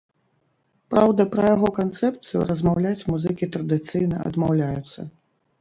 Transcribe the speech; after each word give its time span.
Праўда, 0.93 1.25
пра 1.35 1.43
яго 1.55 1.69
канцэпцыю 1.81 2.41
размаўляць 2.53 3.07
музыкі 3.13 3.49
традыцыйна 3.57 4.17
адмаўляюцца. 4.31 4.99